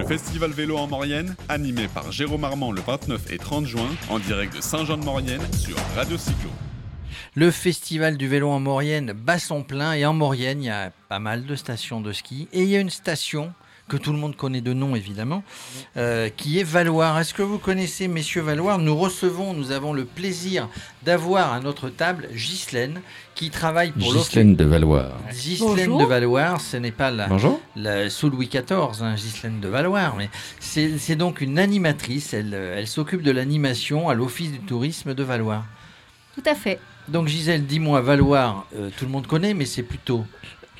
[0.00, 4.18] Le festival vélo en Maurienne, animé par Jérôme Armand le 29 et 30 juin, en
[4.18, 6.48] direct de Saint-Jean-de-Maurienne sur Radio Cyclo.
[7.34, 10.90] Le festival du vélo en Maurienne bat son plein et en Maurienne, il y a
[11.10, 13.52] pas mal de stations de ski et il y a une station
[13.90, 15.42] que tout le monde connaît de nom évidemment,
[15.96, 17.18] euh, qui est Valoir.
[17.18, 20.68] Est-ce que vous connaissez messieurs Valoir Nous recevons, nous avons le plaisir
[21.02, 23.00] d'avoir à notre table Ghislaine
[23.34, 25.10] qui travaille pour Ghislaine de Valoir.
[25.32, 27.60] Ghislaine de Valoir, ce n'est pas la, Bonjour.
[27.74, 32.32] la sous Louis XIV, hein, Ghislaine de Valoir, mais c'est donc une animatrice.
[32.32, 35.64] Elle, elle s'occupe de l'animation à l'Office du tourisme de Valoir.
[36.36, 36.78] Tout à fait.
[37.08, 40.24] Donc Gisèle, dis-moi, Valoir, euh, tout le monde connaît, mais c'est plutôt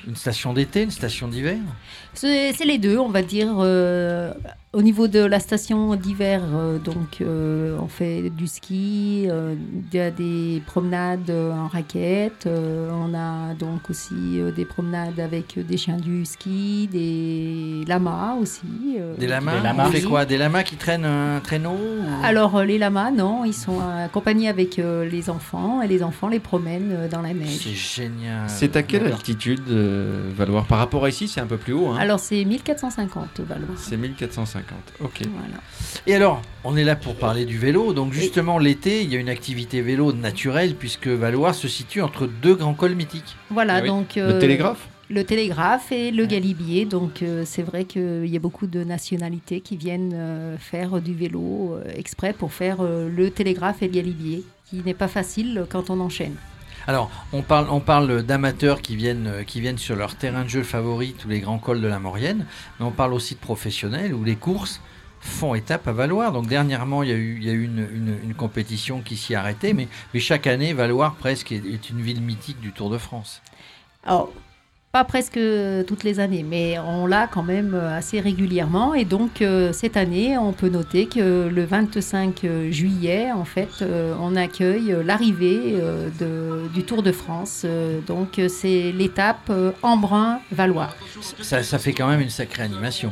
[0.07, 1.57] une station d'été, une station d'hiver?
[2.13, 3.53] C'est les deux, on va dire.
[3.59, 4.33] euh,
[4.73, 9.53] au niveau de la station d'hiver, euh, donc euh, on fait du ski, euh,
[9.91, 14.63] il y a des promenades euh, en raquette, euh, on a donc aussi euh, des
[14.63, 18.61] promenades avec des chiens du ski, des lamas aussi.
[18.97, 19.87] euh, Des lamas, Des lamas.
[19.89, 23.43] On fait quoi Des lamas qui traînent un traîneau ou- Alors euh, les lamas, non,
[23.43, 27.33] ils sont accompagnés avec euh, les enfants et les enfants les promènent euh, dans la
[27.33, 27.59] neige.
[27.61, 27.73] C'est
[28.05, 28.47] génial.
[28.47, 30.63] C'est à quelle altitude euh, Valoir?
[30.65, 31.89] Par rapport à ici, c'est un peu plus haut.
[31.89, 33.65] Hein Alors c'est 1450 Valois.
[33.75, 34.60] c'est 1450.
[34.99, 35.21] Ok.
[35.21, 35.61] Voilà.
[36.07, 37.93] Et alors, on est là pour parler du vélo.
[37.93, 42.27] Donc justement, l'été, il y a une activité vélo naturelle puisque Valoir se situe entre
[42.27, 43.35] deux grands cols mythiques.
[43.49, 43.87] Voilà, Ah oui.
[43.87, 46.85] donc Le euh, télégraphe le télégraphe et le galibier.
[46.85, 51.13] Donc euh, c'est vrai qu'il y a beaucoup de nationalités qui viennent euh, faire du
[51.13, 55.65] vélo euh, exprès pour faire euh, le télégraphe et le galibier, qui n'est pas facile
[55.69, 56.35] quand on enchaîne.
[56.87, 60.49] Alors, on parle, on parle d'amateurs qui viennent, euh, qui viennent sur leur terrain de
[60.49, 62.45] jeu favori, tous les grands cols de la Maurienne,
[62.79, 64.81] mais on parle aussi de professionnels où les courses
[65.19, 66.31] font étape à Valoir.
[66.31, 70.73] Donc dernièrement, il y a eu, une, compétition qui s'y arrêtée, mais, mais chaque année,
[70.73, 73.41] Valoir presque est, est une ville mythique du Tour de France.
[74.03, 74.31] Alors,
[74.91, 75.39] pas presque
[75.87, 78.93] toutes les années, mais on l'a quand même assez régulièrement.
[78.93, 84.13] Et donc, euh, cette année, on peut noter que le 25 juillet, en fait, euh,
[84.19, 87.65] on accueille l'arrivée euh, du Tour de France.
[88.05, 89.51] Donc, c'est l'étape
[89.81, 90.89] Embrun-Valois.
[91.41, 93.11] Ça fait quand même une sacrée animation.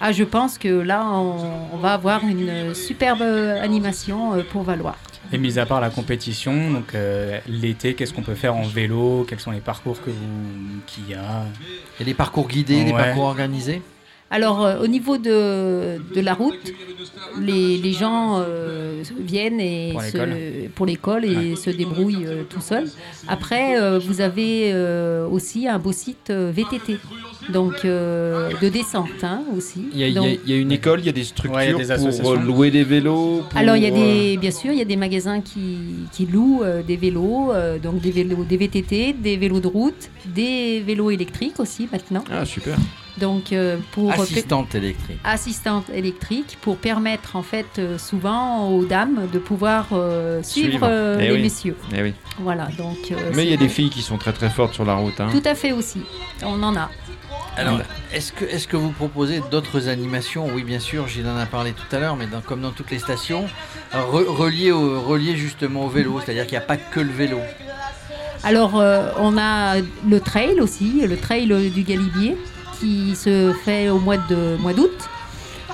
[0.00, 4.96] Ah, je pense que là, on, on va avoir une superbe animation euh, pour Valois.
[5.32, 9.26] Et mis à part la compétition, donc euh, l'été, qu'est-ce qu'on peut faire en vélo?
[9.28, 11.44] Quels sont les parcours que vous qu'il y a?
[12.00, 13.82] Et les parcours guidés, les parcours organisés?
[14.30, 16.72] Alors, euh, au niveau de, de la route,
[17.40, 19.94] les, les gens euh, viennent et
[20.74, 21.24] Pour l'école.
[21.24, 22.88] et se débrouillent euh, tout seuls.
[23.26, 26.98] Après, euh, vous avez euh, aussi un beau site VTT,
[27.48, 29.86] donc euh, de descente hein, aussi.
[29.94, 31.90] Il y, a, y y une école, il y a des structures Ouais, il y
[31.90, 33.44] a des pour euh, louer des vélos.
[33.48, 35.78] pour, Alors il y a des, bien sûr, il y a des magasins qui,
[36.12, 40.10] qui louent euh, des vélos, euh, donc des vélos, des VTT, des vélos de route,
[40.26, 42.24] des vélos électriques aussi maintenant.
[42.30, 42.76] Ah super.
[43.18, 45.18] Donc euh, pour Assistante électrique.
[45.24, 50.86] assistante électrique pour permettre en fait euh, souvent aux dames de pouvoir euh, suivre, Suivre.
[50.88, 51.42] euh, Eh les oui.
[51.42, 51.76] messieurs.
[51.96, 52.14] Eh oui.
[52.38, 52.96] Voilà donc.
[53.10, 55.20] euh, Mais il y a des filles qui sont très très fortes sur la route.
[55.20, 55.28] Hein.
[55.32, 56.02] Tout à fait aussi.
[56.44, 56.90] On en a.
[57.56, 57.80] Alors,
[58.12, 60.46] est-ce que, est que vous proposez d'autres animations?
[60.54, 62.92] Oui, bien sûr, j'en en a parlé tout à l'heure, mais dans- comme dans toutes
[62.92, 63.46] les stations,
[63.92, 67.38] re- reliées, au, reliées justement au vélo, c'est-à-dire qu'il n'y a pas que le vélo.
[68.44, 69.78] Alors, euh, on a
[70.08, 72.36] le trail aussi, le trail du Galibier,
[72.78, 75.08] qui se fait au mois de mois d'août.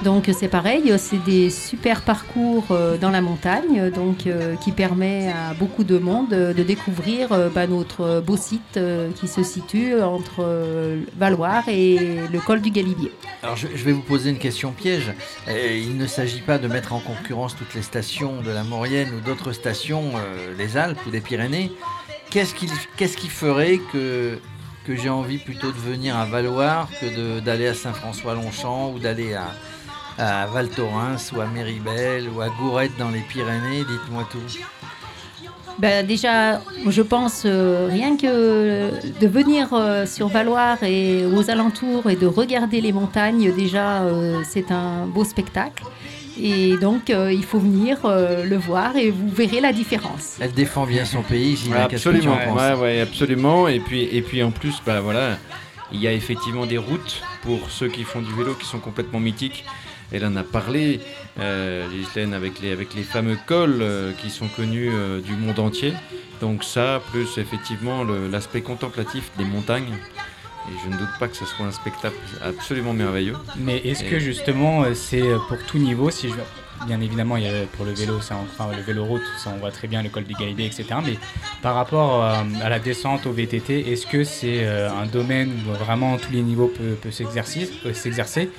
[0.03, 5.29] Donc c'est pareil, c'est des super parcours euh, dans la montagne, donc euh, qui permet
[5.29, 8.79] à beaucoup de monde euh, de découvrir bah, notre beau site
[9.17, 10.45] qui se situe entre
[11.17, 11.99] Valoir et
[12.33, 13.13] le col du Galibier.
[13.43, 15.13] Alors, je, vais vous poser une question piège.
[15.49, 19.21] Il ne s'agit pas de mettre en concurrence toutes les stations de la Maurienne ou
[19.21, 20.13] d'autres stations
[20.59, 21.71] des Alpes ou des Pyrénées.
[22.31, 24.39] Qu'est-ce qui, qu'est-ce qui ferait que,
[24.85, 29.51] que j'ai envie plutôt de venir à Valoir que d'aller à Saint-François-Longchamp ou d'aller à,
[30.19, 34.39] à Val Thorens ou à Méribel ou à Gourette dans les Pyrénées Dites-moi tout.
[35.79, 38.91] Ben, déjà, je pense euh, rien que
[39.21, 44.43] de venir euh, sur Valoir et aux alentours et de regarder les montagnes, déjà, euh,
[44.49, 45.83] c'est un beau spectacle.
[46.41, 50.37] Et donc, euh, il faut venir euh, le voir et vous verrez la différence.
[50.41, 51.73] Elle défend bien son pays, Gilles.
[51.73, 53.69] Ouais, absolument, ouais, ouais, absolument.
[53.69, 55.39] Et puis, et puis en plus, bah voilà,
[55.93, 59.21] il y a effectivement des routes pour ceux qui font du vélo qui sont complètement
[59.21, 59.65] mythiques.
[60.13, 61.01] Elle en a parlé,
[61.41, 65.59] euh, Ghislaine, avec les, avec les fameux cols euh, qui sont connus euh, du monde
[65.59, 65.93] entier.
[66.41, 69.97] Donc ça, plus effectivement l'aspect contemplatif des montagnes.
[70.69, 73.37] Et je ne doute pas que ce soit un spectacle absolument merveilleux.
[73.57, 76.87] Mais est-ce Et- que justement euh, c'est euh, pour tout niveau si je...
[76.87, 79.59] bien évidemment, il y a, pour le vélo, c'est enfin, le vélo route, ça, on
[79.59, 80.87] voit très bien le col des Galibiers, etc.
[81.05, 81.19] Mais
[81.63, 85.73] par rapport euh, à la descente au VTT, est-ce que c'est euh, un domaine où
[85.73, 87.11] vraiment tous les niveaux peuvent peut
[87.93, 88.51] s'exercer?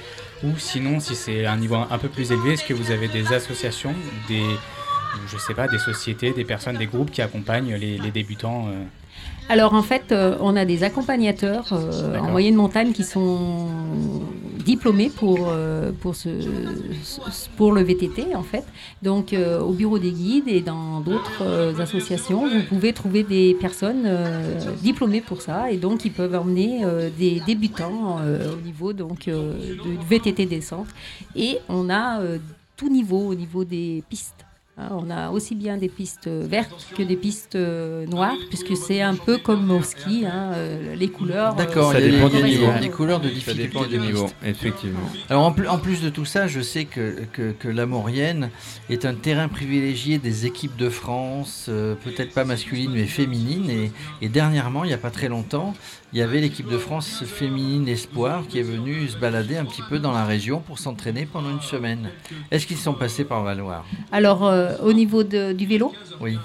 [0.43, 3.33] Ou sinon, si c'est un niveau un peu plus élevé, est-ce que vous avez des
[3.33, 3.95] associations,
[4.27, 4.43] des,
[5.31, 8.67] je sais pas, des sociétés, des personnes, des groupes qui accompagnent les, les débutants
[9.47, 13.67] alors en fait, euh, on a des accompagnateurs euh, en moyenne montagne qui sont
[14.65, 16.29] diplômés pour, euh, pour, ce,
[17.55, 18.63] pour le VTT en fait.
[19.03, 24.09] Donc au bureau des guides et dans d'autres associations, vous pouvez trouver des personnes
[24.81, 26.83] diplômées pour ça et donc ils peuvent emmener
[27.17, 30.87] des débutants au niveau donc, du VTT descente.
[31.35, 32.21] Et on a
[32.75, 34.44] tout niveau au niveau des pistes.
[34.77, 39.01] Hein, on a aussi bien des pistes vertes que des pistes euh, noires, puisque c'est
[39.01, 41.53] un peu comme au ski, hein, euh, les couleurs.
[41.53, 42.67] Euh, D'accord, ça dépend du niveau.
[42.81, 44.99] Les couleurs de difficulté ça du niveau, effectivement.
[45.29, 48.49] Alors en plus, de tout ça, je sais que, que, la Maurienne
[48.89, 51.69] est un terrain privilégié des équipes de France,
[52.03, 53.69] peut-être pas masculines mais féminines.
[53.69, 53.91] Et,
[54.21, 55.73] et dernièrement, il n'y a pas très longtemps,
[56.11, 59.81] il y avait l'équipe de France féminine Espoir qui est venue se balader un petit
[59.89, 62.09] peu dans la région pour s'entraîner pendant une semaine.
[62.51, 64.43] Est-ce qu'ils sont passés par Valoir Alors,
[64.83, 66.37] au niveau du vélo Oui.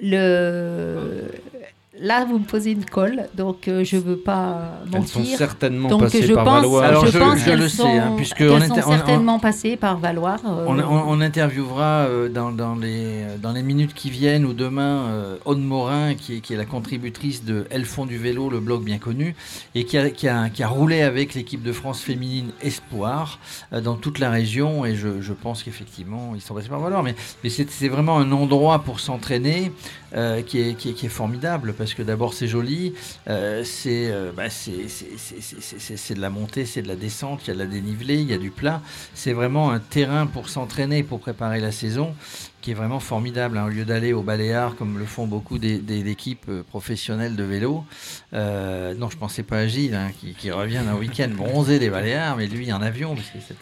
[0.00, 1.28] Le,
[2.02, 5.20] Là, vous me posez une colle, donc euh, je ne veux pas mentir.
[5.20, 6.82] Elles sont certainement donc, passées je par pense, Valoir.
[6.82, 9.98] Alors, je, je, pense je le sont, sais, hein, puisque on sont certainement passées par
[9.98, 10.40] Valoir.
[10.44, 15.06] Euh, on, on, interviewera euh, dans, dans, les, dans les minutes qui viennent ou demain
[15.10, 18.58] euh, Aude Morin, qui est, qui est la contributrice de Elles font du vélo, le
[18.58, 19.36] blog bien connu,
[19.76, 23.38] et qui a, qui a, qui a roulé avec l'équipe de France féminine Espoir
[23.70, 24.84] dans toute la région.
[24.84, 27.04] Et je, je pense qu'effectivement, ils sont passés par Valoir.
[27.04, 27.14] Mais,
[27.44, 29.70] mais c'est vraiment un endroit pour s'entraîner.
[30.14, 32.92] Euh, qui, est, qui, est, qui, est, formidable parce que d'abord c'est joli,
[33.28, 37.58] euh, euh, bah, c'est de la montée, c'est de la descente, il y a de
[37.60, 38.82] la dénivelée, il y a du plat.
[39.14, 42.14] C'est vraiment un terrain pour s'entraîner, pour préparer la saison
[42.62, 43.58] qui est vraiment formidable.
[43.58, 43.66] Hein.
[43.66, 47.84] Au lieu d'aller au Baléares, comme le font beaucoup des, équipes professionnelles de vélo,
[48.32, 52.46] non, je pensais pas à Gilles, hein, qui, revient d'un week-end bronzé des Baléares, mais
[52.46, 53.56] lui en avion, parce que c'est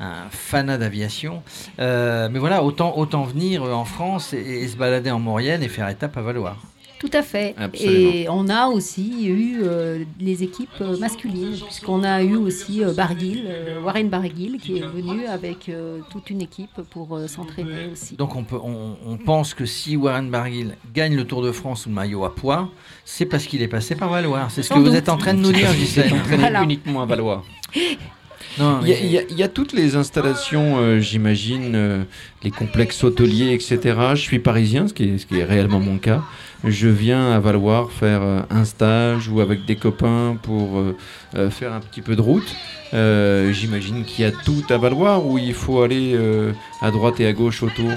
[0.00, 1.42] un, fanat d'aviation.
[1.78, 5.88] Euh, mais voilà, autant, autant venir en France et, se balader en Maurienne et faire
[5.88, 6.56] étape à Valoir.
[7.02, 7.56] Tout à fait.
[7.74, 13.44] Et on a aussi eu euh, les équipes masculines, puisqu'on a eu aussi euh, Barguil,
[13.84, 15.68] Warren Barguil, qui est venu avec
[16.10, 18.14] toute une équipe pour s'entraîner aussi.
[18.14, 21.88] Donc on, peut, on, pense que si Warren Barguil gagne le Tour de France ou
[21.88, 22.70] le maillot à poids,
[23.04, 24.52] c'est parce qu'il est passé par Valoir.
[24.52, 26.12] C'est ce que vous êtes en train de nous dire, Gisèle.
[26.38, 26.62] Voilà.
[26.62, 27.42] uniquement à Valoir.
[28.58, 32.04] Il y, a toutes les installations, euh, j'imagine, euh,
[32.42, 33.96] les complexes hôteliers, etc.
[34.14, 36.22] Je suis parisien, ce qui est, ce qui est réellement mon cas.
[36.64, 40.82] Je viens à Valoir faire euh, un stage ou avec des copains pour
[41.50, 42.54] faire un petit peu de route.
[42.92, 46.18] j'imagine qu'il y a tout à Valoir ou il faut aller
[46.80, 47.90] à droite et à gauche autour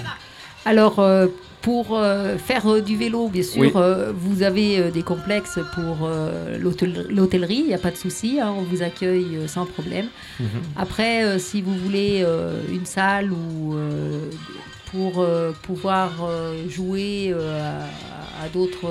[0.66, 1.04] Alors,
[1.66, 6.08] pour euh, faire euh, du vélo, bien sûr, euh, vous avez des complexes pour
[6.60, 10.06] l'hôtellerie, il n'y a pas de souci, hein, on vous accueille sans problème.
[10.40, 10.48] Mhm.
[10.76, 12.24] Après, si vous voulez
[12.72, 13.76] une salle ou
[14.96, 15.26] pour
[15.64, 16.12] pouvoir
[16.70, 18.88] jouer à, d'autres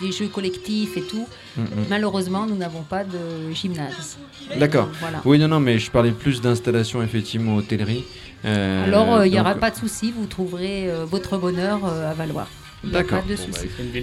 [0.00, 1.26] des jeux collectifs et tout.
[1.56, 1.66] Mhm.
[1.90, 4.18] Malheureusement, nous n'avons pas de gymnase.
[4.58, 4.88] D'accord.
[5.24, 8.04] Oui, non, non, mais je parlais plus d'installation effectivement hôtellerie.
[8.44, 12.12] Euh, Alors, euh, il n'y aura pas de souci, vous trouverez euh, votre bonheur à
[12.14, 12.48] Valoir.
[12.84, 13.22] D'accord.
[13.28, 13.34] Bah,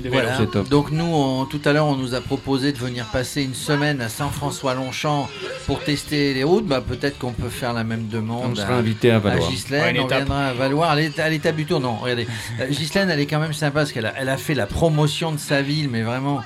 [0.10, 0.38] voilà.
[0.70, 4.10] Donc nous, tout à l'heure, on nous a proposé de venir passer une semaine à
[4.10, 5.30] Saint-François-Longchamp
[5.66, 6.66] pour tester les routes.
[6.66, 8.52] Bah, peut-être qu'on peut faire la même demande.
[8.52, 9.50] On sera invité à Valoir.
[9.50, 10.92] on viendra à Valoir.
[10.92, 11.98] À l'étape du tour, non.
[11.98, 12.28] Regardez,
[12.70, 15.38] Ghislaine, elle est quand même sympa parce qu'elle a, elle a fait la promotion de
[15.40, 16.42] sa ville, mais vraiment.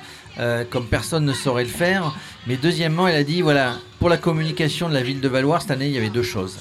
[0.69, 2.15] comme personne ne saurait le faire.
[2.47, 5.71] Mais deuxièmement, elle a dit voilà, pour la communication de la ville de Valoir, cette
[5.71, 6.57] année, il y avait deux choses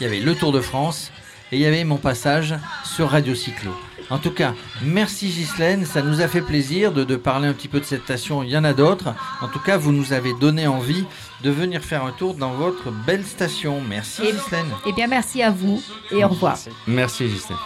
[0.00, 1.10] il y avait le Tour de France
[1.52, 3.72] et il y avait mon passage sur Radio Cyclo.
[4.10, 7.80] En tout cas, merci Ghislaine, ça nous a fait plaisir de, parler un petit peu
[7.80, 9.14] de cette station, il y en a d'autres.
[9.40, 11.04] En tout cas, vous nous avez donné envie
[11.42, 13.80] de venir faire un tour dans votre belle station.
[13.80, 14.66] Merci et, Ghislaine.
[14.86, 15.82] Eh bien, merci à vous
[16.12, 16.56] et au revoir.
[16.86, 17.58] Merci Ghislaine.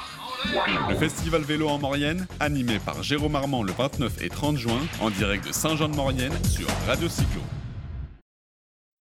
[0.88, 5.10] Le festival vélo en Maurienne, animé par Jérôme Armand le 29 et 30 juin, en
[5.10, 7.42] direct de Saint-Jean-de-Maurienne sur Radio Cyclo.